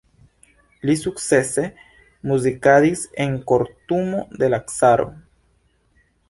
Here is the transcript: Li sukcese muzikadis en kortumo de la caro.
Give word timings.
Li 0.89 0.93
sukcese 1.01 1.65
muzikadis 2.31 3.05
en 3.27 3.37
kortumo 3.53 4.25
de 4.45 4.51
la 4.55 4.63
caro. 4.73 5.07